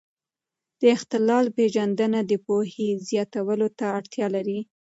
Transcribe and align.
د 0.79 0.81
اختلال 0.95 1.45
پېژندنه 1.57 2.19
د 2.25 2.31
پوهې 2.45 2.89
زیاتولو 3.09 3.67
ته 3.77 3.85
اړتیا 3.97 4.27
لري. 4.35 4.59